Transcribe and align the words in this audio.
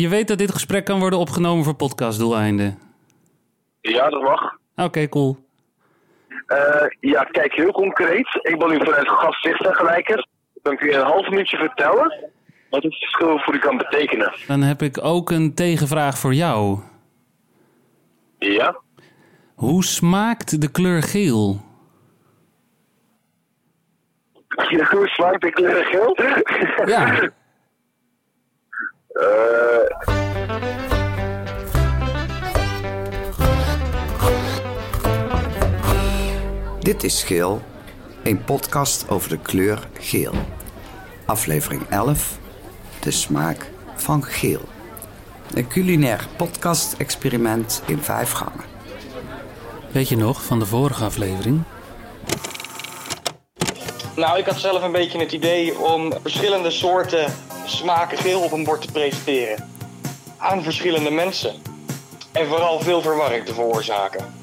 je 0.00 0.08
weet 0.08 0.28
dat 0.28 0.38
dit 0.38 0.52
gesprek 0.52 0.84
kan 0.84 0.98
worden 0.98 1.18
opgenomen 1.18 1.64
voor 1.64 1.74
podcastdoeleinden. 1.74 2.78
Ja, 3.80 4.08
dat 4.08 4.22
mag. 4.22 4.56
Oké, 4.76 5.08
cool. 5.08 5.36
Eh, 6.46 6.86
ja, 7.00 7.22
kijk, 7.22 7.54
heel 7.54 7.72
concreet. 7.72 8.38
Ik 8.42 8.58
ben 8.58 8.68
nu 8.68 8.76
vanuit 8.76 9.08
gastlichtvergelijker. 9.08 10.26
Dan 10.62 10.76
kun 10.76 10.88
je 10.88 10.94
een 10.94 11.06
half 11.06 11.28
minuutje 11.28 11.56
vertellen 11.56 12.30
wat 12.70 12.82
het 12.82 12.98
verschil 12.98 13.38
voor 13.38 13.54
u 13.54 13.58
kan 13.58 13.76
betekenen. 13.76 14.32
Dan 14.46 14.62
heb 14.62 14.82
ik 14.82 15.04
ook 15.04 15.30
een 15.30 15.54
tegenvraag 15.54 16.18
voor 16.18 16.34
jou. 16.34 16.78
Ja? 18.38 18.76
Hoe 19.54 19.84
smaakt 19.84 20.60
de 20.60 20.70
kleur 20.70 21.02
geel? 21.02 21.60
Ja, 24.68 24.84
hoe 24.96 25.08
smaakt 25.08 25.42
de 25.42 25.50
kleur 25.50 25.84
geel? 25.84 26.16
Ja. 26.86 27.30
Dit 36.88 37.04
is 37.04 37.22
Geel, 37.22 37.62
een 38.22 38.44
podcast 38.44 39.08
over 39.08 39.28
de 39.28 39.38
kleur 39.38 39.88
geel. 40.00 40.32
Aflevering 41.26 41.88
11, 41.88 42.38
de 43.00 43.10
smaak 43.10 43.70
van 43.94 44.24
geel. 44.24 44.60
Een 45.54 45.68
culinair 45.68 46.26
podcast-experiment 46.36 47.82
in 47.86 47.98
vijf 47.98 48.30
gangen. 48.30 48.64
Weet 49.92 50.08
je 50.08 50.16
nog 50.16 50.44
van 50.44 50.58
de 50.58 50.66
vorige 50.66 51.04
aflevering? 51.04 51.62
Nou, 54.16 54.38
ik 54.38 54.46
had 54.46 54.58
zelf 54.58 54.82
een 54.82 54.92
beetje 54.92 55.18
het 55.18 55.32
idee 55.32 55.78
om 55.78 56.12
verschillende 56.22 56.70
soorten 56.70 57.32
smaken 57.66 58.18
geel 58.18 58.40
op 58.40 58.52
een 58.52 58.64
bord 58.64 58.80
te 58.80 58.92
presenteren. 58.92 59.68
Aan 60.36 60.62
verschillende 60.62 61.10
mensen. 61.10 61.54
En 62.32 62.46
vooral 62.46 62.80
veel 62.80 63.02
verwarring 63.02 63.44
te 63.44 63.54
veroorzaken. 63.54 64.37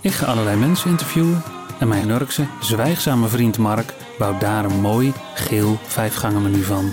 Ik 0.00 0.12
ga 0.12 0.26
allerlei 0.26 0.56
mensen 0.56 0.90
interviewen 0.90 1.42
en 1.78 1.88
mijn 1.88 2.06
Nurkse, 2.06 2.46
zwijgzame 2.60 3.28
vriend 3.28 3.58
Mark 3.58 3.94
bouwt 4.18 4.40
daar 4.40 4.64
een 4.64 4.80
mooi 4.80 5.12
geel 5.34 5.78
vijfgangen 5.86 6.42
menu 6.42 6.62
van. 6.62 6.92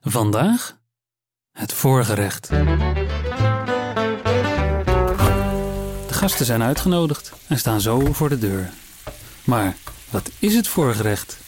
Vandaag 0.00 0.76
het 1.52 1.72
voorgerecht. 1.72 2.48
De 6.08 6.14
gasten 6.18 6.46
zijn 6.46 6.62
uitgenodigd 6.62 7.32
en 7.46 7.58
staan 7.58 7.80
zo 7.80 8.12
voor 8.12 8.28
de 8.28 8.38
deur. 8.38 8.70
Maar 9.44 9.76
wat 10.10 10.30
is 10.38 10.54
het 10.54 10.68
voorgerecht? 10.68 11.38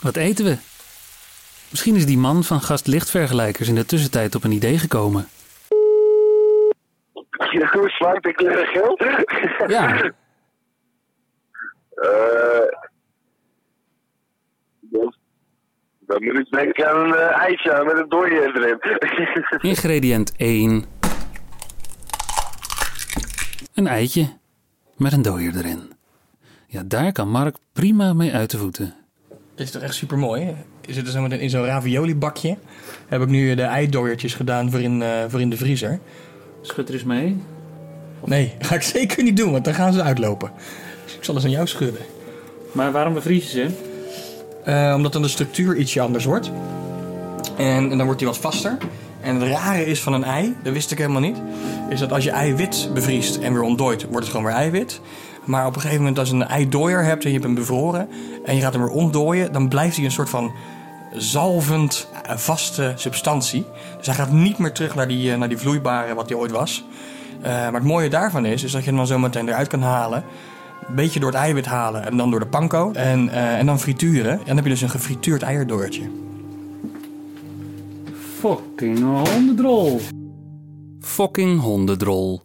Wat 0.00 0.16
eten 0.16 0.44
we? 0.44 0.56
Misschien 1.70 1.96
is 1.96 2.06
die 2.06 2.18
man 2.18 2.44
van 2.44 2.60
gastlichtvergelijkers 2.60 3.68
in 3.68 3.74
de 3.74 3.86
tussentijd 3.86 4.34
op 4.34 4.44
een 4.44 4.52
idee 4.52 4.78
gekomen. 4.78 5.28
ja, 7.60 7.68
hoe 7.72 7.88
smaakt 7.88 8.22
de 8.22 8.32
kleur 8.32 8.66
geel? 8.66 8.98
Ja, 9.68 10.12
Eh, 11.94 12.68
dan, 14.80 15.14
dan 15.98 16.24
moet 16.24 16.38
ik 16.38 16.50
denken 16.50 16.88
aan 16.90 17.00
een 17.04 17.14
eh, 17.14 17.38
ijsje 17.40 17.82
met 17.84 17.98
een 17.98 18.08
dooie 18.08 18.40
erin. 18.40 18.78
ingrediënt 19.70 20.32
1. 20.36 20.84
Een 23.74 23.86
eitje 23.86 24.28
met 24.96 25.12
een 25.12 25.22
dooier 25.22 25.56
erin. 25.56 25.92
Ja, 26.66 26.82
daar 26.86 27.12
kan 27.12 27.28
Mark 27.28 27.56
prima 27.72 28.12
mee 28.12 28.32
uit 28.32 28.50
de 28.50 28.58
voeten. 28.58 28.94
Dit 29.54 29.66
is 29.66 29.70
toch 29.70 29.82
echt 29.82 29.94
super 29.94 30.18
mooi. 30.18 30.56
Je 30.80 30.92
zit 30.92 31.06
er 31.06 31.12
zo 31.12 31.20
meteen 31.20 31.40
in 31.40 31.50
zo'n 31.50 31.64
ravioli 31.64 32.16
bakje. 32.16 32.56
Heb 33.08 33.22
ik 33.22 33.28
nu 33.28 33.54
de 33.54 33.62
eidooiertjes 33.62 34.34
gedaan 34.34 34.70
voor 34.70 34.80
in, 34.80 35.02
eh, 35.02 35.24
voor 35.28 35.40
in 35.40 35.50
de 35.50 35.56
vriezer. 35.56 35.98
Schud 36.66 36.88
er 36.88 36.94
eens 36.94 37.04
mee. 37.04 37.42
Nee, 38.24 38.54
ga 38.58 38.74
ik 38.74 38.82
zeker 38.82 39.22
niet 39.22 39.36
doen, 39.36 39.52
want 39.52 39.64
dan 39.64 39.74
gaan 39.74 39.92
ze 39.92 40.02
uitlopen. 40.02 40.50
Dus 41.04 41.14
ik 41.14 41.24
zal 41.24 41.34
eens 41.34 41.44
aan 41.44 41.50
jou 41.50 41.66
schudden. 41.66 42.02
Maar 42.72 42.92
waarom 42.92 43.14
bevriezen 43.14 43.50
ze? 43.50 43.68
Eh, 44.64 44.92
omdat 44.96 45.12
dan 45.12 45.22
de 45.22 45.28
structuur 45.28 45.76
ietsje 45.76 46.00
anders 46.00 46.24
wordt. 46.24 46.50
En, 47.56 47.90
en 47.90 47.96
dan 47.96 48.04
wordt 48.04 48.18
die 48.18 48.28
wat 48.28 48.38
vaster. 48.38 48.76
En 49.20 49.40
het 49.40 49.50
rare 49.50 49.86
is 49.86 50.00
van 50.00 50.12
een 50.12 50.24
ei, 50.24 50.54
dat 50.62 50.72
wist 50.72 50.90
ik 50.90 50.98
helemaal 50.98 51.20
niet, 51.20 51.36
is 51.88 52.00
dat 52.00 52.12
als 52.12 52.24
je 52.24 52.30
eiwit 52.30 52.88
bevriest 52.94 53.36
en 53.36 53.52
weer 53.52 53.62
ontdooit, 53.62 54.02
wordt 54.02 54.26
het 54.26 54.36
gewoon 54.36 54.44
weer 54.44 54.54
eiwit. 54.54 55.00
Maar 55.44 55.66
op 55.66 55.74
een 55.74 55.80
gegeven 55.80 56.00
moment 56.00 56.18
als 56.18 56.28
je 56.28 56.34
een 56.34 56.46
eidooier 56.46 57.04
hebt 57.04 57.22
en 57.22 57.28
je 57.28 57.34
hebt 57.34 57.46
hem 57.46 57.54
bevroren 57.54 58.08
en 58.44 58.54
je 58.54 58.60
gaat 58.60 58.72
hem 58.72 58.82
weer 58.82 58.92
ontdooien, 58.92 59.52
dan 59.52 59.68
blijft 59.68 59.96
hij 59.96 60.04
een 60.04 60.10
soort 60.10 60.30
van 60.30 60.52
zalvend 61.16 62.08
eh, 62.22 62.36
vaste 62.36 62.92
substantie. 62.96 63.66
Dus 63.96 64.06
hij 64.06 64.14
gaat 64.14 64.32
niet 64.32 64.58
meer 64.58 64.72
terug 64.72 64.94
naar 64.94 65.08
die, 65.08 65.32
eh, 65.32 65.38
naar 65.38 65.48
die 65.48 65.58
vloeibare 65.58 66.14
wat 66.14 66.28
hij 66.28 66.38
ooit 66.38 66.50
was. 66.50 66.84
Eh, 67.44 67.50
maar 67.52 67.72
het 67.72 67.84
mooie 67.84 68.08
daarvan 68.08 68.46
is, 68.46 68.62
is 68.62 68.72
dat 68.72 68.80
je 68.80 68.88
hem 68.88 68.96
dan 68.96 69.06
zo 69.06 69.18
meteen 69.18 69.48
eruit 69.48 69.68
kan 69.68 69.82
halen. 69.82 70.24
Een 70.88 70.94
beetje 70.94 71.20
door 71.20 71.30
het 71.30 71.38
eiwit 71.38 71.66
halen 71.66 72.04
en 72.04 72.16
dan 72.16 72.30
door 72.30 72.40
de 72.40 72.46
panko. 72.46 72.92
En, 72.92 73.28
eh, 73.28 73.58
en 73.58 73.66
dan 73.66 73.80
frituren. 73.80 74.32
En 74.32 74.44
dan 74.44 74.56
heb 74.56 74.64
je 74.64 74.70
dus 74.70 74.80
een 74.80 74.90
gefrituurd 74.90 75.42
eierdooiertje. 75.42 76.10
Fucking 78.38 79.00
hondendrol. 79.00 80.00
Fucking 81.00 81.60
hondendrol. 81.60 82.42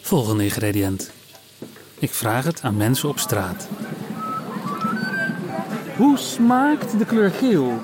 Volgende 0.00 0.44
ingrediënt. 0.44 1.12
Ik 2.04 2.14
vraag 2.14 2.44
het 2.44 2.62
aan 2.62 2.76
mensen 2.76 3.08
op 3.08 3.18
straat. 3.18 3.68
Hoe 5.96 6.18
smaakt 6.18 6.98
de 6.98 7.04
kleur 7.04 7.30
geel? 7.30 7.80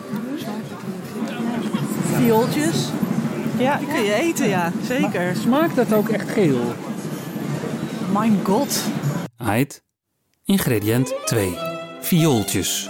Viooltjes. 2.15 2.89
Ja, 3.59 3.79
die 3.79 3.87
kun 3.87 4.03
je 4.03 4.15
eten, 4.15 4.49
ja. 4.49 4.73
Zeker. 4.83 5.37
Smaakt 5.37 5.77
dat 5.77 5.93
ook 5.93 6.09
echt 6.09 6.31
geel? 6.31 6.75
Mijn 8.13 8.39
god. 8.45 8.83
Heid. 9.37 9.83
Ingrediënt 10.45 11.15
2. 11.25 11.57
Viooltjes. 12.01 12.89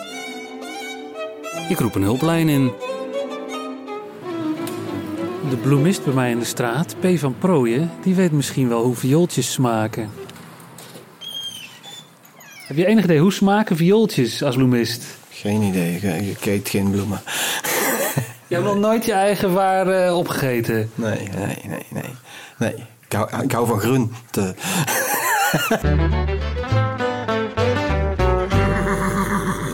Ik 1.68 1.78
roep 1.78 1.94
een 1.94 2.02
hulplijn 2.02 2.48
in. 2.48 2.72
De 5.50 5.56
bloemist 5.62 6.04
bij 6.04 6.14
mij 6.14 6.30
in 6.30 6.38
de 6.38 6.44
straat, 6.44 6.96
P. 7.00 7.18
van 7.18 7.38
Prooien, 7.38 7.90
die 8.02 8.14
weet 8.14 8.32
misschien 8.32 8.68
wel 8.68 8.84
hoe 8.84 8.94
viooltjes 8.94 9.52
smaken. 9.52 10.19
Heb 12.70 12.78
je 12.78 12.86
enig 12.86 13.04
idee 13.04 13.20
hoe 13.20 13.32
smaken 13.32 13.76
viooltjes 13.76 14.42
als 14.42 14.56
bloemist? 14.56 15.04
Geen 15.30 15.62
idee, 15.62 15.94
ik, 15.94 16.02
ik 16.22 16.46
eet 16.46 16.68
geen 16.68 16.90
bloemen. 16.90 17.20
Je 18.46 18.54
hebt 18.54 18.64
nog 18.64 18.76
nooit 18.78 19.04
je 19.04 19.12
eigen 19.12 19.52
waar 19.52 19.88
eh, 19.88 20.16
opgegeten. 20.16 20.90
Nee, 20.94 21.28
nee, 21.36 21.56
nee, 21.66 21.86
nee. 21.90 22.14
nee. 22.58 22.74
Ik, 23.06 23.12
hou, 23.12 23.42
ik 23.42 23.52
hou 23.52 23.66
van 23.66 23.80
groen. 23.80 24.12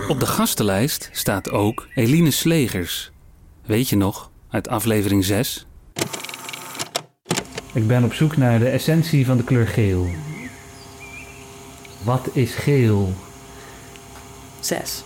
Op 0.09 0.21
de 0.21 0.27
gastenlijst 0.27 1.09
staat 1.13 1.51
ook 1.51 1.87
Eline 1.95 2.31
Slegers. 2.31 3.11
Weet 3.67 3.89
je 3.89 3.97
nog, 3.97 4.31
uit 4.51 4.69
aflevering 4.69 5.25
6? 5.25 5.67
Ik 7.73 7.87
ben 7.87 8.05
op 8.05 8.13
zoek 8.13 8.37
naar 8.37 8.59
de 8.59 8.69
essentie 8.69 9.27
van 9.27 9.37
de 9.37 9.45
kleur 9.45 9.67
geel. 9.67 10.09
Wat 12.07 12.29
is 12.33 12.55
geel? 12.55 13.13
Zes. 14.61 15.03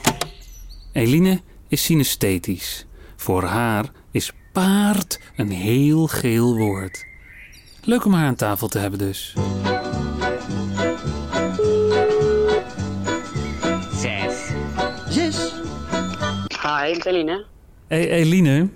Eline 0.92 1.40
is 1.68 1.84
synesthetisch. 1.84 2.86
Voor 3.16 3.42
haar 3.44 3.84
is 4.10 4.32
paard 4.52 5.20
een 5.36 5.50
heel 5.50 6.06
geel 6.06 6.56
woord. 6.56 7.06
Leuk 7.84 8.04
om 8.04 8.12
haar 8.12 8.26
aan 8.26 8.34
tafel 8.34 8.68
te 8.68 8.78
hebben 8.78 8.98
dus. 8.98 9.34
Zes. 13.92 14.50
Hi, 16.62 16.92
ik 16.92 17.02
ben 17.04 17.12
Eline. 17.14 17.44
Hey 17.88 18.10
Eline, 18.10 18.68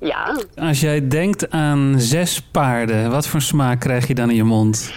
Ja, 0.00 0.36
als 0.54 0.80
jij 0.80 1.08
denkt 1.08 1.50
aan 1.50 1.94
zes 2.00 2.42
paarden, 2.42 3.10
wat 3.10 3.26
voor 3.28 3.40
smaak 3.42 3.80
krijg 3.80 4.06
je 4.06 4.14
dan 4.14 4.30
in 4.30 4.36
je 4.36 4.44
mond? 4.44 4.92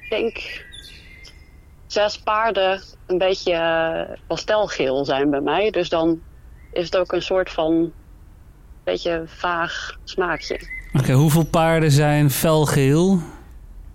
ik 0.00 0.10
denk 0.10 0.64
zes 1.86 2.18
paarden 2.18 2.80
een 3.06 3.18
beetje 3.18 3.52
eh, 3.52 4.16
pastelgeel 4.26 5.04
zijn 5.04 5.30
bij 5.30 5.40
mij. 5.40 5.70
Dus 5.70 5.88
dan 5.88 6.20
is 6.72 6.84
het 6.84 6.96
ook 6.96 7.12
een 7.12 7.22
soort 7.22 7.50
van 7.50 7.92
beetje 8.84 9.22
vaag 9.26 9.96
smaakje. 10.04 10.60
Oké, 10.92 11.12
hoeveel 11.12 11.44
paarden 11.44 11.90
zijn 11.90 12.30
felgeel? 12.30 13.18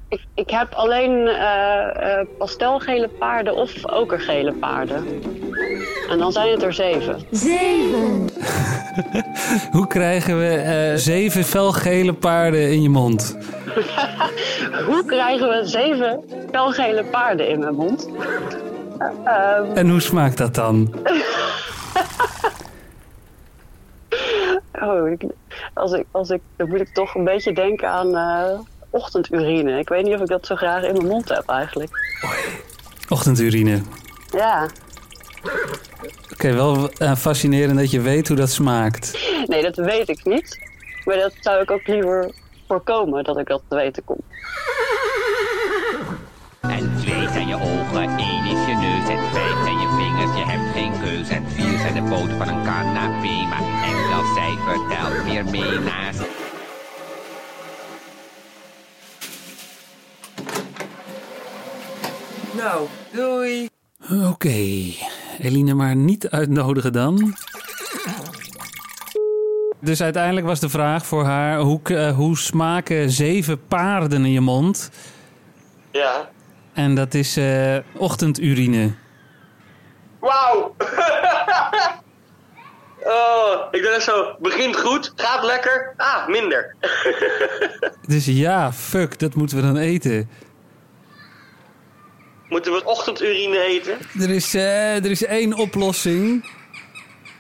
Ik, 0.10 0.26
ik 0.34 0.50
heb 0.50 0.74
alleen 0.74 1.28
eh, 1.28 2.20
eh, 2.20 2.28
pastelgele 2.38 3.08
paarden 3.08 3.56
of 3.56 3.86
okergele 3.86 4.54
paarden. 4.54 5.06
En 6.10 6.18
dan 6.18 6.32
zijn 6.32 6.52
het 6.52 6.64
er 6.64 6.74
zeven. 6.74 7.20
Hoe 9.72 9.88
krijgen 9.88 10.40
we 10.40 10.56
eh, 10.56 10.98
zeven 10.98 11.44
felgele 11.44 12.14
paarden 12.14 12.72
in 12.72 12.82
je 12.82 12.90
mond? 12.90 13.38
Hoe 14.90 15.04
krijgen 15.06 15.48
we 15.48 15.62
zeven 15.64 16.24
felgele 16.52 17.04
paarden 17.04 17.50
in 17.50 17.60
mijn 17.60 17.76
mond? 17.76 18.10
En 19.74 19.90
hoe 19.90 20.00
smaakt 20.00 20.38
dat 20.38 20.56
dan? 20.56 20.94
Oh, 24.82 25.10
ik, 25.10 25.24
als 25.74 25.92
ik, 25.92 26.06
als 26.12 26.30
ik, 26.30 26.42
dan 26.56 26.70
moet 26.70 26.80
ik 26.80 26.94
toch 26.94 27.16
een 27.16 27.24
beetje 27.24 27.54
denken 27.54 27.90
aan 27.90 28.16
eh, 28.16 28.60
ochtendurine. 28.90 29.80
Ik 29.80 29.90
weet 29.90 30.04
niet 30.04 30.14
of 30.14 30.22
ik 30.22 30.28
dat 30.28 30.46
zo 30.46 30.56
graag 30.56 30.84
in 30.84 30.94
mijn 30.94 31.08
mond 31.08 31.30
heb 31.30 31.50
eigenlijk. 31.50 31.90
Ochtendurine. 33.10 33.82
Ja, 34.32 34.68
Oké, 36.42 36.54
wel 36.54 36.90
eh, 36.92 37.16
fascinerend 37.16 37.78
dat 37.78 37.92
je 37.92 38.02
weet 38.02 38.28
hoe 38.28 38.38
dat 38.38 38.50
smaakt. 38.50 39.20
nee, 39.46 39.62
dat 39.62 39.76
weet 39.76 40.10
ik 40.10 40.26
niet. 40.26 40.60
Maar 41.06 41.16
dat 41.16 41.34
zou 41.40 41.62
ik 41.62 41.72
ook 41.72 41.88
liever 41.88 42.32
voorkomen 42.68 43.24
dat 43.24 43.38
ik 43.38 43.48
dat 43.48 43.62
te 43.68 43.76
weten 43.76 44.04
kom. 44.04 44.18
En 46.62 46.94
twee 47.00 47.28
zijn 47.28 47.48
je 47.48 47.56
ogen, 47.56 48.18
één 48.18 48.46
is 48.46 48.66
je 48.68 48.76
neus 48.76 49.10
en 49.10 49.32
vijf 49.32 49.64
zijn 49.64 49.80
je 49.80 49.88
vingers. 49.98 50.38
Je 50.38 50.46
hebt 50.46 50.72
geen 50.74 50.92
keus 51.02 51.30
en 51.30 51.50
vier 51.50 51.80
zijn 51.80 51.94
de 51.94 52.10
poten 52.10 52.38
van 52.38 52.48
een 52.48 52.64
canapé. 52.64 53.48
Maar 53.50 53.64
enkel 53.84 54.24
cijfer 54.36 54.88
telt 54.90 55.24
weer 55.24 55.46
mee 55.46 55.80
naast. 55.80 56.22
Nou, 62.58 62.88
doei. 63.12 63.70
Oké, 64.30 64.94
Eline 65.42 65.74
maar 65.74 65.96
niet 65.96 66.30
uitnodigen 66.30 66.94
dan. 66.94 67.36
Dus 69.80 70.02
uiteindelijk 70.02 70.46
was 70.46 70.60
de 70.60 70.70
vraag 70.70 71.06
voor 71.06 71.24
haar: 71.24 71.60
hoe, 71.60 71.80
eh, 71.84 72.16
hoe 72.16 72.38
smaken 72.38 73.10
zeven 73.10 73.68
paarden 73.68 74.26
in 74.26 74.32
je 74.32 74.40
mond? 74.40 74.90
Ja. 75.92 76.30
En 76.74 76.96
dat 76.96 77.14
is 77.14 77.38
eh, 77.38 77.78
ochtendurine. 77.98 78.92
Wauw! 80.20 80.76
oh, 83.04 83.68
ik 83.72 83.84
dacht 83.84 84.04
zo, 84.04 84.36
begint 84.40 84.78
goed, 84.78 85.14
gaat 85.16 85.44
lekker, 85.44 85.94
ah, 85.98 86.28
minder. 86.28 86.76
Dus 88.08 88.26
ja, 88.26 88.74
fuck, 88.74 89.20
dat 89.20 89.36
moeten 89.36 89.58
we 89.58 89.64
dan 89.64 89.78
eten. 89.78 90.30
Moeten 92.52 92.72
we 92.72 92.86
ochtendurine 92.86 93.60
eten? 93.60 93.98
Er 94.20 94.30
is, 94.30 94.54
eh, 94.54 94.96
er 94.96 95.12
is 95.12 95.26
één 95.26 95.54
oplossing. 95.54 96.46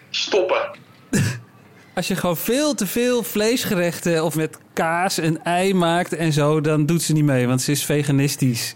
Stoppen. 0.09 0.69
Als 1.95 2.07
je 2.07 2.15
gewoon 2.15 2.37
veel 2.37 2.73
te 2.73 2.87
veel 2.87 3.23
vleesgerechten 3.23 4.23
of 4.23 4.35
met 4.35 4.57
kaas 4.73 5.17
en 5.17 5.43
ei 5.43 5.73
maakt 5.73 6.15
en 6.15 6.33
zo, 6.33 6.61
dan 6.61 6.85
doet 6.85 7.01
ze 7.01 7.13
niet 7.13 7.23
mee, 7.23 7.47
want 7.47 7.61
ze 7.61 7.71
is 7.71 7.85
veganistisch. 7.85 8.73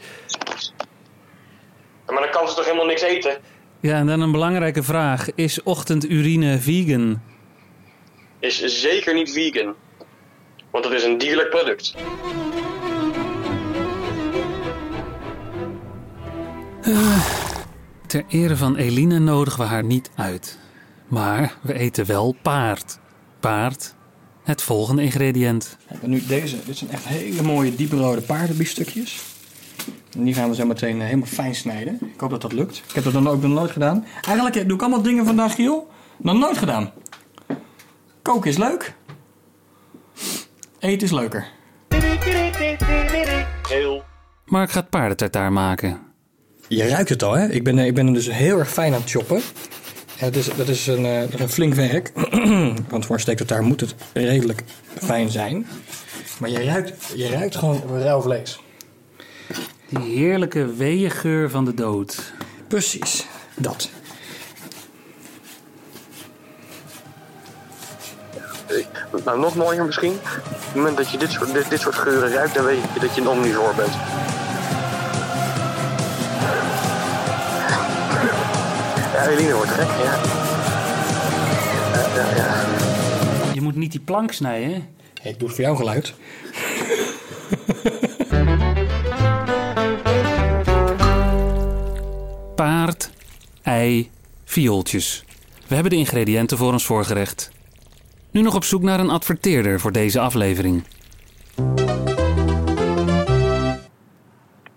Maar 2.06 2.22
dan 2.22 2.30
kan 2.32 2.48
ze 2.48 2.56
toch 2.56 2.66
helemaal 2.66 2.86
niks 2.86 3.02
eten? 3.02 3.38
Ja, 3.80 3.98
en 3.98 4.06
dan 4.06 4.22
een 4.22 4.32
belangrijke 4.32 4.84
vraag: 4.84 5.28
is 5.36 5.64
ochtendurine 5.64 6.60
vegan? 6.60 7.22
Is 8.40 8.82
zeker 8.82 9.14
niet 9.14 9.32
vegan. 9.32 9.76
Want 10.72 10.86
het 10.86 10.94
is 10.94 11.04
een 11.04 11.18
dierlijk 11.18 11.50
product. 11.50 11.94
Ter 18.08 18.24
ere 18.28 18.58
van 18.58 18.76
Eline 18.76 19.20
nodigen 19.20 19.60
we 19.60 19.66
haar 19.66 19.84
niet 19.84 20.12
uit. 20.16 20.58
Maar 21.08 21.58
we 21.62 21.74
eten 21.74 22.06
wel 22.06 22.36
paard. 22.42 23.00
Paard, 23.40 23.96
het 24.44 24.62
volgende 24.62 25.02
ingrediënt. 25.02 25.78
En 26.02 26.10
nu 26.10 26.26
deze, 26.28 26.58
dit 26.66 26.78
zijn 26.78 26.92
echt 26.92 27.06
hele 27.06 27.42
mooie 27.42 27.76
dieprode 27.76 28.22
paardenbiefstukjes. 28.22 29.24
En 30.18 30.24
die 30.24 30.34
gaan 30.34 30.50
we 30.50 30.56
zo 30.56 30.66
meteen 30.66 31.00
eh, 31.00 31.06
helemaal 31.06 31.28
fijn 31.28 31.56
snijden. 31.56 32.00
Ik 32.14 32.20
hoop 32.20 32.30
dat 32.30 32.42
dat 32.42 32.54
lukt. 32.54 32.84
Ik 32.88 32.96
heb 32.96 33.04
dat 33.04 33.14
dan 33.14 33.28
ook 33.28 33.42
nog 33.42 33.52
nooit 33.52 33.72
gedaan. 33.72 34.06
Eigenlijk 34.22 34.56
eh, 34.56 34.66
doe 34.66 34.76
ik 34.76 34.82
allemaal 34.82 35.02
dingen 35.02 35.26
vandaag, 35.26 35.56
Giel. 35.56 35.92
Nog 36.18 36.38
nooit 36.38 36.58
gedaan. 36.58 36.92
Koken 38.22 38.50
is 38.50 38.58
leuk. 38.58 38.96
Eten 40.80 41.08
is 41.08 41.12
leuker. 41.12 41.48
Mark 44.46 44.72
gaat 44.72 44.90
paardentartaar 44.90 45.52
maken. 45.52 46.05
Je 46.68 46.88
ruikt 46.88 47.10
het 47.10 47.24
al, 47.24 47.34
hè? 47.34 47.48
Ik 47.48 47.64
ben, 47.64 47.80
eh, 47.80 47.86
ik 47.86 47.94
ben 47.94 48.06
hem 48.06 48.14
dus 48.14 48.32
heel 48.32 48.60
erg 48.60 48.72
fijn 48.72 48.94
aan 48.94 49.02
het 49.02 49.10
choppen. 49.10 49.42
En 50.18 50.32
dat, 50.32 50.36
is, 50.36 50.56
dat, 50.56 50.68
is 50.68 50.88
een, 50.88 51.06
eh, 51.06 51.20
dat 51.20 51.34
is 51.34 51.40
een 51.40 51.50
flink 51.50 51.74
werk. 51.74 52.12
Want 52.90 53.06
voor 53.06 53.16
een 53.16 53.22
steektartaar 53.22 53.64
moet 53.64 53.82
het 53.82 53.96
redelijk 54.14 54.64
fijn 54.98 55.30
zijn. 55.30 55.68
Maar 56.40 56.50
je 56.50 56.64
ruikt, 56.64 57.14
je 57.16 57.30
ruikt 57.30 57.56
gewoon 57.56 57.82
rauw 57.98 58.22
vlees. 58.22 58.60
Die 59.90 60.18
heerlijke 60.18 60.76
weeëngeur 60.76 61.50
van 61.50 61.66
de 61.66 61.74
dood. 61.74 62.34
Precies, 62.68 63.26
dat. 63.56 63.90
Nou, 69.26 69.40
nog 69.40 69.56
mooier 69.56 69.86
misschien. 69.86 70.12
Op 70.12 70.56
het 70.66 70.76
moment 70.76 70.98
dat 70.98 71.12
je 71.12 71.18
dit 71.18 71.32
soort, 71.32 71.54
dit, 71.54 71.70
dit 71.70 71.80
soort 71.80 71.96
geuren 71.96 72.32
ruikt, 72.32 72.54
dan 72.54 72.66
weet 72.66 72.78
je 72.94 73.00
dat 73.00 73.16
je 73.16 73.22
een 73.22 73.28
omnivoor 73.28 73.74
bent. 73.76 73.94
Ja, 79.26 79.32
Eline 79.32 79.56
wordt 79.56 79.72
gek, 79.72 79.88
ja. 79.88 80.16
Ja, 81.94 82.16
ja, 82.16 82.36
ja. 82.36 82.66
Je 83.54 83.62
moet 83.62 83.76
niet 83.76 83.92
die 83.92 84.02
plank 84.02 84.32
snijden. 84.32 84.88
Ik 85.24 85.40
doe 85.40 85.48
het 85.48 85.56
voor 85.56 85.66
jou 85.66 85.78
geluid. 85.78 86.14
Paard, 92.56 93.12
ei, 93.64 94.10
viooltjes. 94.44 95.26
We 95.68 95.74
hebben 95.74 95.92
de 95.92 95.98
ingrediënten 95.98 96.58
voor 96.58 96.72
ons 96.72 96.86
voorgerecht. 96.86 97.52
Nu 98.32 98.42
nog 98.42 98.56
op 98.56 98.64
zoek 98.64 98.82
naar 98.82 99.00
een 99.00 99.10
adverteerder 99.10 99.80
voor 99.80 99.92
deze 99.92 100.20
aflevering. 100.20 100.84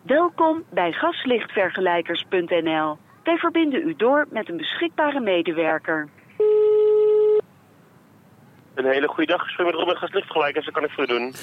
Welkom 0.02 0.64
bij 0.70 0.92
gaslichtvergelijkers.nl. 0.92 2.98
Wij 3.28 3.36
verbinden 3.36 3.88
u 3.88 3.94
door 3.96 4.26
met 4.30 4.48
een 4.48 4.56
beschikbare 4.56 5.20
medewerker. 5.20 6.08
Een 8.74 8.84
hele 8.84 9.08
goede 9.08 9.32
dag. 9.32 9.42
Gesprek 9.42 9.66
met 9.66 9.74
Robin 9.74 9.96
Gastlichtgelijkers. 9.96 10.64
Dat 10.64 10.74
kan 10.74 10.84
ik 10.84 10.90
voor 10.90 11.04
u 11.04 11.06
doen. 11.06 11.34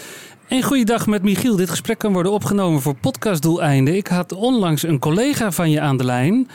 Een 0.49 0.63
goeiedag 0.63 1.07
met 1.07 1.23
Michiel. 1.23 1.55
Dit 1.55 1.69
gesprek 1.69 1.97
kan 1.97 2.13
worden 2.13 2.31
opgenomen 2.31 2.81
voor 2.81 2.95
podcastdoeleinden. 2.95 3.95
Ik 3.95 4.07
had 4.07 4.31
onlangs 4.31 4.83
een 4.83 4.99
collega 4.99 5.51
van 5.51 5.71
je 5.71 5.81
aan 5.81 5.97
de 5.97 6.03
lijn. 6.05 6.47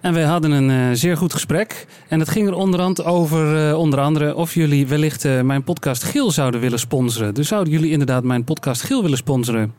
En 0.00 0.14
wij 0.14 0.22
hadden 0.22 0.50
een 0.50 0.70
eh, 0.70 0.88
zeer 0.92 1.16
goed 1.16 1.32
gesprek. 1.32 1.86
En 2.08 2.18
het 2.18 2.28
ging 2.28 2.48
er 2.48 2.54
onderhand 2.54 3.04
over 3.04 3.68
eh, 3.68 3.78
onder 3.78 4.00
andere 4.00 4.34
of 4.34 4.54
jullie 4.54 4.86
wellicht 4.86 5.24
eh, 5.24 5.40
mijn 5.40 5.64
podcast 5.64 6.02
Geel 6.02 6.30
zouden 6.30 6.60
willen 6.60 6.78
sponsoren. 6.78 7.34
Dus 7.34 7.48
zouden 7.48 7.72
jullie 7.72 7.90
inderdaad 7.90 8.24
mijn 8.24 8.44
podcast 8.44 8.82
Geel 8.82 9.02
willen 9.02 9.18
sponsoren? 9.18 9.74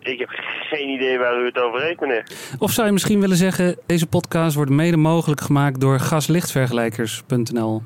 Ik 0.00 0.18
heb 0.18 0.45
geen 0.76 0.88
idee 0.88 1.18
waar 1.18 1.40
u 1.40 1.44
het 1.44 1.58
over 1.58 1.80
heeft, 1.82 2.00
meneer. 2.00 2.26
Of 2.58 2.70
zou 2.70 2.86
je 2.86 2.92
misschien 2.92 3.20
willen 3.20 3.36
zeggen, 3.36 3.78
deze 3.86 4.06
podcast 4.06 4.54
wordt 4.54 4.70
mede 4.70 4.96
mogelijk 4.96 5.40
gemaakt 5.40 5.80
door 5.80 6.00
gaslichtvergelijkers.nl. 6.00 7.82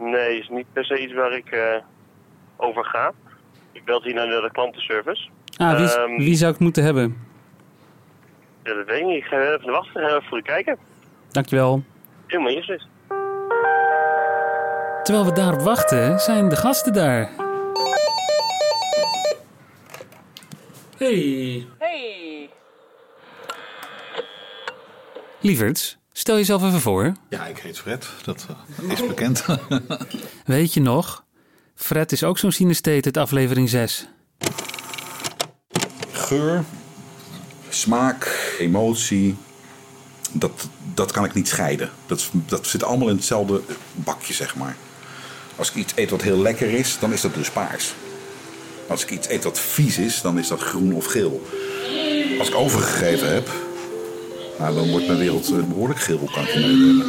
Nee, 0.00 0.38
is 0.38 0.48
niet 0.48 0.66
per 0.72 0.84
se 0.84 1.02
iets 1.02 1.14
waar 1.14 1.32
ik 1.32 1.50
eh, 1.50 1.60
over 2.56 2.84
ga. 2.84 3.12
Ik 3.72 3.84
bel 3.84 4.02
hier 4.02 4.14
naar 4.14 4.26
de 4.26 4.48
klantenservice. 4.52 5.28
Ah, 5.56 5.76
wie, 5.76 5.94
Ehm, 5.94 6.16
wie 6.16 6.34
zou 6.34 6.52
ik 6.52 6.58
moeten 6.58 6.84
hebben? 6.84 7.16
Ja, 8.62 8.74
dat 8.74 8.86
weet 8.86 9.00
ik 9.00 9.06
niet. 9.06 9.16
Ik 9.16 9.24
ga 9.24 9.40
even 9.40 9.70
wachten 9.70 10.02
en 10.02 10.08
even 10.08 10.22
voor 10.22 10.38
u 10.38 10.42
kijken. 10.42 10.76
Dankjewel. 11.30 11.82
Helemaal 12.26 12.52
eerst. 12.52 12.86
Terwijl 15.02 15.26
we 15.26 15.32
daarop 15.32 15.60
wachten, 15.60 16.18
zijn 16.18 16.48
de 16.48 16.56
gasten 16.56 16.92
daar. 16.92 17.30
Hey. 20.98 21.66
Hey. 21.78 22.50
Lieverds, 25.40 25.98
stel 26.12 26.36
jezelf 26.36 26.62
even 26.62 26.80
voor. 26.80 27.12
Ja, 27.28 27.46
ik 27.46 27.58
heet 27.58 27.78
Fred. 27.78 28.08
Dat 28.24 28.46
eh, 28.82 28.90
is 28.90 29.06
bekend. 29.06 29.44
Weet 30.44 30.74
je 30.74 30.80
nog? 30.80 31.24
Fred 31.74 32.12
is 32.12 32.24
ook 32.24 32.38
zo'n 32.38 32.52
synestheet 32.52 33.04
uit 33.04 33.16
aflevering 33.16 33.68
6. 33.68 34.08
Geur, 36.12 36.64
smaak, 37.68 38.54
emotie. 38.58 39.36
Dat, 40.32 40.68
dat 40.94 41.12
kan 41.12 41.24
ik 41.24 41.34
niet 41.34 41.48
scheiden. 41.48 41.90
Dat, 42.06 42.30
dat 42.32 42.66
zit 42.66 42.82
allemaal 42.82 43.08
in 43.08 43.16
hetzelfde 43.16 43.62
bakje, 43.94 44.34
zeg 44.34 44.56
maar. 44.56 44.76
Als 45.56 45.70
ik 45.70 45.74
iets 45.74 45.92
eet 45.96 46.10
wat 46.10 46.22
heel 46.22 46.38
lekker 46.38 46.70
is, 46.70 46.98
dan 46.98 47.12
is 47.12 47.20
dat 47.20 47.34
dus 47.34 47.50
paars. 47.50 47.94
Als 48.88 49.02
ik 49.02 49.10
iets 49.10 49.28
eet 49.28 49.44
wat 49.44 49.58
vies 49.58 49.98
is, 49.98 50.20
dan 50.20 50.38
is 50.38 50.48
dat 50.48 50.60
groen 50.60 50.94
of 50.94 51.06
geel. 51.06 51.42
Als 52.38 52.48
ik 52.48 52.54
overgegeven 52.54 53.34
heb, 53.34 53.48
nou, 54.58 54.74
dan 54.74 54.90
wordt 54.90 55.06
mijn 55.06 55.18
wereld 55.18 55.50
eh, 55.50 55.64
behoorlijk 55.64 56.00
geel, 56.00 56.30
kan 56.32 56.42
ik 56.42 56.48
je 56.48 56.58
meedelen. 56.58 57.06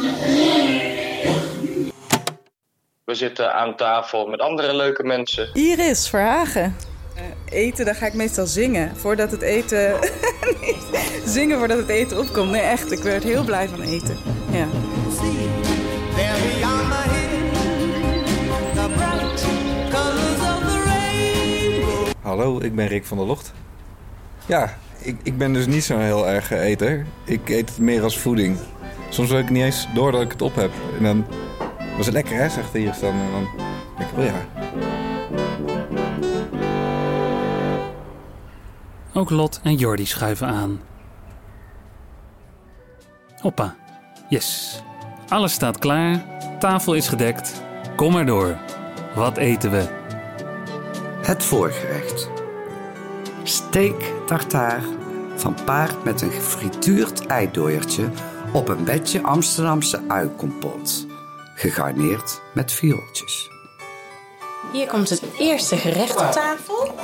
We 3.04 3.14
zitten 3.14 3.54
aan 3.54 3.76
tafel 3.76 4.26
met 4.26 4.40
andere 4.40 4.74
leuke 4.74 5.02
mensen. 5.02 5.50
Iris 5.54 6.08
Verhagen. 6.08 6.76
Eh, 7.16 7.22
eten, 7.58 7.84
daar 7.84 7.94
ga 7.94 8.06
ik 8.06 8.14
meestal 8.14 8.46
zingen. 8.46 8.96
Voordat 8.96 9.30
het 9.30 9.42
eten... 9.42 9.98
Zingen 11.26 11.58
voordat 11.58 11.78
het 11.78 11.88
eten 11.88 12.18
opkomt. 12.18 12.50
Nee, 12.50 12.60
echt. 12.60 12.92
Ik 12.92 13.02
werd 13.02 13.22
heel 13.22 13.44
blij 13.44 13.68
van 13.68 13.80
eten. 13.80 14.16
Ja. 14.52 14.66
Hallo, 22.30 22.60
ik 22.60 22.74
ben 22.74 22.86
Rick 22.86 23.04
van 23.04 23.16
der 23.16 23.26
Locht. 23.26 23.52
Ja, 24.46 24.76
ik, 24.98 25.16
ik 25.22 25.38
ben 25.38 25.52
dus 25.52 25.66
niet 25.66 25.84
zo'n 25.84 26.00
heel 26.00 26.28
erg 26.28 26.50
eter. 26.50 27.06
Ik 27.24 27.48
eet 27.48 27.68
het 27.68 27.78
meer 27.78 28.02
als 28.02 28.18
voeding. 28.18 28.58
Soms 29.08 29.30
weet 29.30 29.42
ik 29.42 29.50
niet 29.50 29.62
eens 29.62 29.88
door 29.94 30.12
dat 30.12 30.20
ik 30.20 30.32
het 30.32 30.42
op 30.42 30.54
heb. 30.54 30.70
En 30.96 31.04
dan 31.04 31.26
was 31.96 32.06
het 32.06 32.14
lekker, 32.14 32.36
hè, 32.36 32.48
zegt 32.48 32.72
de 32.72 32.78
hier 32.78 32.96
dan. 33.00 33.12
En 33.12 33.30
dan 33.32 33.46
denk 33.98 34.10
ik, 34.10 34.18
oh 34.18 34.24
ja. 34.24 34.68
Ook 39.14 39.30
Lot 39.30 39.60
en 39.62 39.74
Jordi 39.74 40.06
schuiven 40.06 40.46
aan. 40.46 40.80
Hoppa. 43.40 43.76
Yes. 44.28 44.80
Alles 45.28 45.52
staat 45.52 45.78
klaar. 45.78 46.24
Tafel 46.58 46.94
is 46.94 47.08
gedekt. 47.08 47.62
Kom 47.96 48.12
maar 48.12 48.26
door. 48.26 48.56
Wat 49.14 49.36
eten 49.36 49.70
we? 49.70 49.99
Het 51.20 51.44
voorgerecht. 51.44 52.28
Steak 53.42 54.02
tartaar 54.26 54.82
van 55.36 55.56
paard 55.64 56.04
met 56.04 56.20
een 56.22 56.30
gefrituurd 56.30 57.26
eidooiertje 57.26 58.10
op 58.52 58.68
een 58.68 58.84
bedje 58.84 59.22
Amsterdamse 59.22 60.00
uikompot. 60.08 61.06
Gegarneerd 61.54 62.40
met 62.54 62.72
viooltjes. 62.72 63.50
Hier 64.72 64.86
komt 64.86 65.08
het 65.08 65.22
eerste 65.38 65.76
gerecht 65.76 66.16
op 66.16 66.30
tafel. 66.30 66.94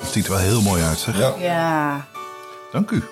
Het 0.00 0.10
ziet 0.10 0.24
er 0.24 0.30
wel 0.30 0.40
heel 0.40 0.62
mooi 0.62 0.82
uit, 0.82 0.98
zeg. 0.98 1.38
Ja. 1.38 2.06
Dank 2.72 2.90
u. 2.90 3.02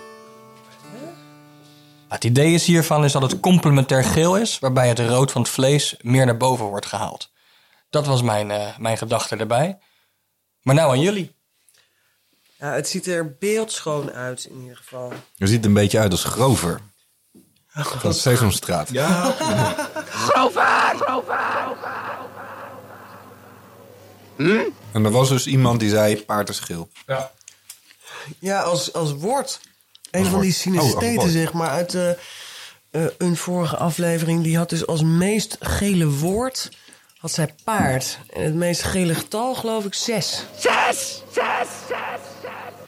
Het 2.08 2.24
idee 2.24 2.54
is 2.54 2.66
hiervan 2.66 3.04
is 3.04 3.12
dat 3.12 3.22
het 3.22 3.40
complementair 3.40 4.04
geel 4.04 4.36
is, 4.36 4.58
waarbij 4.58 4.88
het 4.88 4.98
rood 4.98 5.30
van 5.30 5.42
het 5.42 5.50
vlees 5.50 5.94
meer 6.00 6.26
naar 6.26 6.36
boven 6.36 6.64
wordt 6.64 6.86
gehaald. 6.86 7.30
Dat 7.90 8.06
was 8.06 8.22
mijn, 8.22 8.50
eh, 8.50 8.78
mijn 8.78 8.96
gedachte 8.96 9.36
erbij. 9.36 9.78
Maar 10.62 10.74
nou 10.74 10.90
aan 10.90 11.00
jullie. 11.00 11.34
Ja, 12.58 12.72
het 12.72 12.88
ziet 12.88 13.06
er 13.06 13.36
beeldschoon 13.38 14.12
uit 14.12 14.44
in 14.44 14.60
ieder 14.60 14.76
geval. 14.76 15.12
Je 15.36 15.46
ziet 15.46 15.64
een 15.64 15.72
beetje 15.72 15.98
uit 15.98 16.10
als 16.10 16.24
Grover. 16.24 16.80
Van 17.72 18.14
Sesamstraat. 18.14 18.88
Ja. 18.90 19.34
Grover! 20.08 20.94
Grover! 20.96 21.38
Hm? 24.36 24.60
En 24.92 25.04
er 25.04 25.10
was 25.10 25.28
dus 25.28 25.46
iemand 25.46 25.80
die 25.80 25.88
zei 25.88 26.24
paard 26.24 26.48
is 26.48 26.58
geel. 26.58 26.90
Ja. 27.06 27.30
Ja, 28.38 28.60
als, 28.60 28.92
als 28.92 29.12
woord. 29.12 29.60
Een 30.10 30.20
Als 30.20 30.28
van 30.28 30.40
die 30.40 30.56
woord. 30.64 30.76
Oh, 30.76 30.82
synestheten, 30.82 31.30
zeg 31.30 31.52
maar, 31.52 31.68
uit 31.68 31.94
eh, 31.94 32.10
eh, 32.10 33.10
een 33.18 33.36
vorige 33.36 33.76
aflevering. 33.76 34.42
Die 34.42 34.56
had 34.56 34.70
dus 34.70 34.86
als 34.86 35.02
meest 35.02 35.56
gele 35.60 36.08
woord, 36.08 36.70
had 37.20 37.32
zij 37.32 37.48
paard. 37.64 38.18
En 38.32 38.42
het 38.42 38.54
meest 38.54 38.82
gele 38.82 39.14
getal, 39.14 39.54
geloof 39.54 39.84
ik, 39.84 39.94
zes. 39.94 40.44
Zes! 40.58 41.22
Zes! 41.32 41.68
Zes! 41.88 42.20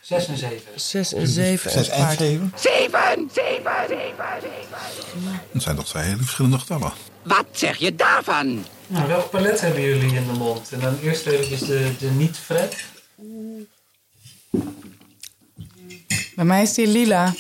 Zes 0.00 0.26
en 0.26 0.36
zeven. 0.36 0.80
Zes 0.80 1.14
en 1.14 1.26
zeven. 1.26 1.70
Zes 1.70 1.88
en 1.88 2.16
zeven? 2.16 2.52
Zeven! 2.56 3.30
Zeven! 3.32 3.74
Zeven! 3.88 5.40
Dat 5.52 5.62
zijn 5.62 5.76
toch 5.76 5.86
twee 5.86 6.02
hele 6.02 6.16
verschillende 6.16 6.58
getallen. 6.58 6.92
Wat 7.22 7.46
zeg 7.50 7.76
je 7.76 7.94
daarvan? 7.94 8.64
Nou, 8.86 9.08
welk 9.08 9.30
palet 9.30 9.60
hebben 9.60 9.82
jullie 9.82 10.14
in 10.14 10.26
de 10.26 10.32
mond? 10.32 10.72
En 10.72 10.80
dan 10.80 10.98
eerst 11.02 11.26
eventjes 11.26 11.60
de, 11.60 11.92
de 11.98 12.10
niet-fret. 12.10 12.84
Bij 16.34 16.44
mij 16.44 16.62
is 16.62 16.74
die 16.74 16.86
lila. 16.86 17.34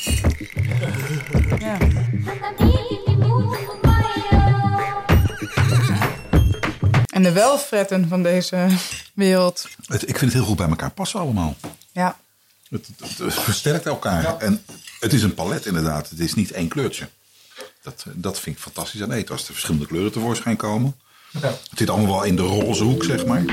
En 7.12 7.22
de 7.22 7.32
welfretten 7.32 8.08
van 8.08 8.22
deze 8.22 8.66
wereld. 9.14 9.68
Het, 9.86 10.02
ik 10.02 10.18
vind 10.18 10.20
het 10.20 10.32
heel 10.32 10.44
goed 10.44 10.56
bij 10.56 10.68
elkaar 10.68 10.90
passen 10.90 11.20
allemaal. 11.20 11.56
Ja. 11.92 12.18
Het, 12.68 12.88
het, 13.00 13.18
het 13.18 13.34
versterkt 13.34 13.86
elkaar. 13.86 14.36
En 14.38 14.64
het 15.00 15.12
is 15.12 15.22
een 15.22 15.34
palet 15.34 15.66
inderdaad. 15.66 16.10
Het 16.10 16.20
is 16.20 16.34
niet 16.34 16.50
één 16.50 16.68
kleurtje. 16.68 17.08
Dat, 17.82 18.04
dat 18.12 18.40
vind 18.40 18.56
ik 18.56 18.62
fantastisch 18.62 19.02
aan 19.02 19.12
eten. 19.12 19.34
Als 19.34 19.46
er 19.46 19.52
verschillende 19.52 19.86
kleuren 19.86 20.12
tevoorschijn 20.12 20.56
komen. 20.56 20.96
Ja. 21.30 21.48
Het 21.48 21.78
zit 21.78 21.90
allemaal 21.90 22.12
wel 22.12 22.24
in 22.24 22.36
de 22.36 22.42
roze 22.42 22.84
hoek, 22.84 23.04
zeg 23.04 23.26
maar. 23.26 23.44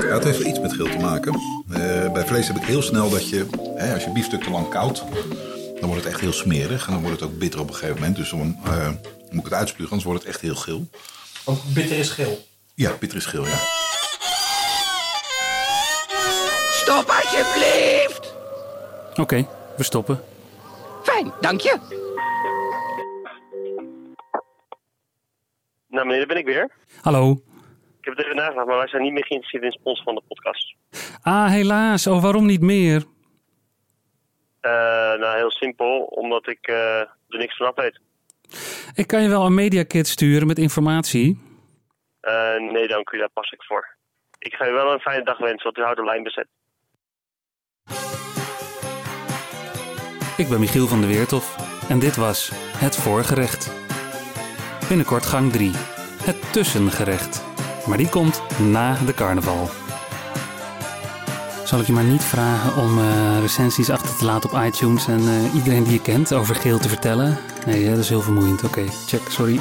Ja, 0.00 0.14
het 0.14 0.24
heeft 0.24 0.38
wel 0.38 0.48
iets 0.48 0.60
met 0.60 0.72
geel 0.72 0.90
te 0.90 0.98
maken. 0.98 1.32
Eh, 1.70 2.12
bij 2.12 2.26
vlees 2.26 2.46
heb 2.46 2.56
ik 2.56 2.64
heel 2.64 2.82
snel 2.82 3.10
dat 3.10 3.28
je, 3.28 3.46
hè, 3.76 3.94
als 3.94 4.04
je 4.04 4.10
biefstuk 4.10 4.42
te 4.42 4.50
lang 4.50 4.68
koudt, 4.68 5.04
dan 5.80 5.88
wordt 5.88 6.04
het 6.04 6.12
echt 6.12 6.20
heel 6.20 6.32
smerig. 6.32 6.86
En 6.86 6.92
dan 6.92 7.02
wordt 7.02 7.20
het 7.20 7.30
ook 7.30 7.38
bitter 7.38 7.60
op 7.60 7.68
een 7.68 7.74
gegeven 7.74 7.94
moment. 7.94 8.16
Dus 8.16 8.30
dan 8.30 8.56
eh, 8.64 8.88
moet 9.30 9.38
ik 9.38 9.44
het 9.44 9.52
uitspugen, 9.52 9.90
anders 9.90 10.04
wordt 10.04 10.20
het 10.20 10.32
echt 10.32 10.40
heel 10.40 10.54
geel. 10.54 10.88
Ook 11.44 11.58
bitter 11.74 11.98
is 11.98 12.10
geel. 12.10 12.38
Ja, 12.74 12.92
bitter 13.00 13.18
is 13.18 13.26
geel, 13.26 13.44
ja. 13.46 13.58
Stop 16.70 17.08
alsjeblieft! 17.08 18.34
Oké, 19.14 19.46
we 19.76 19.82
stoppen. 19.82 20.20
Fijn, 21.02 21.32
dank 21.40 21.60
je. 21.60 21.78
Nou 25.88 26.06
meneer, 26.06 26.18
daar 26.18 26.26
ben 26.26 26.36
ik 26.36 26.44
weer. 26.44 26.70
Hallo. 27.00 27.30
Ik 28.00 28.04
heb 28.04 28.16
het 28.16 28.24
even 28.24 28.36
nagedacht, 28.36 28.66
maar 28.66 28.76
wij 28.76 28.88
zijn 28.88 29.02
niet 29.02 29.12
meer 29.12 29.24
geïnteresseerd 29.26 29.64
in 29.64 29.80
spons 29.80 30.02
van 30.02 30.14
de 30.14 30.22
podcast. 30.28 30.74
Ah, 31.22 31.50
helaas. 31.50 32.06
Oh, 32.06 32.22
waarom 32.22 32.46
niet 32.46 32.60
meer? 32.60 33.04
Eh, 34.60 34.70
nou, 35.18 35.36
heel 35.36 35.50
simpel, 35.50 36.00
omdat 36.00 36.48
ik 36.48 36.66
eh, 36.66 37.00
er 37.00 37.38
niks 37.38 37.56
van 37.56 37.66
af 37.66 37.74
weet. 37.74 38.00
Ik 38.94 39.06
kan 39.06 39.22
je 39.22 39.28
wel 39.28 39.46
een 39.46 39.54
mediakit 39.54 40.06
sturen 40.06 40.46
met 40.46 40.58
informatie. 40.58 41.40
Eh, 42.20 42.56
nee, 42.56 42.88
dank 42.88 43.10
u, 43.10 43.18
daar 43.18 43.30
pas 43.32 43.50
ik 43.50 43.62
voor. 43.62 43.96
Ik 44.38 44.54
ga 44.54 44.68
u 44.68 44.72
wel 44.72 44.92
een 44.92 45.00
fijne 45.00 45.24
dag 45.24 45.38
wensen, 45.38 45.62
want 45.62 45.78
u 45.78 45.82
houdt 45.82 45.98
de 45.98 46.04
lijn 46.04 46.22
bezet. 46.22 46.46
Ik 50.36 50.48
ben 50.48 50.60
Michiel 50.60 50.86
van 50.86 51.00
der 51.00 51.10
Weertof 51.10 51.56
en 51.88 51.98
dit 51.98 52.16
was 52.16 52.50
Het 52.76 52.96
Voorgerecht. 52.96 53.72
Binnenkort 54.88 55.26
gang 55.26 55.52
3, 55.52 55.70
Het 56.22 56.52
Tussengerecht. 56.52 57.44
Maar 57.86 57.98
die 57.98 58.08
komt 58.08 58.58
na 58.58 58.94
de 59.06 59.14
carnaval. 59.14 59.87
Zal 61.68 61.80
ik 61.80 61.86
je 61.86 61.92
maar 61.92 62.04
niet 62.04 62.22
vragen 62.22 62.82
om 62.82 62.98
eh, 62.98 63.40
recensies 63.40 63.90
achter 63.90 64.16
te 64.16 64.24
laten 64.24 64.50
op 64.50 64.62
iTunes 64.64 65.06
en 65.06 65.20
eh, 65.20 65.54
iedereen 65.54 65.84
die 65.84 65.92
je 65.92 66.00
kent 66.00 66.32
over 66.32 66.54
geel 66.54 66.78
te 66.78 66.88
vertellen? 66.88 67.38
Nee, 67.66 67.90
dat 67.90 67.98
is 67.98 68.08
heel 68.08 68.20
vermoeiend. 68.20 68.64
Oké, 68.64 68.84
check, 69.06 69.20
sorry. 69.28 69.60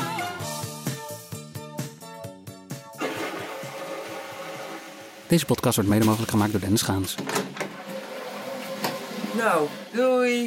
Deze 5.27 5.45
podcast 5.45 5.75
wordt 5.75 5.89
mede 5.89 6.05
mogelijk 6.05 6.31
gemaakt 6.31 6.51
door 6.51 6.61
Dennis 6.61 6.81
Gaans. 6.81 7.15
Nou, 9.37 9.67
doei. 9.93 10.45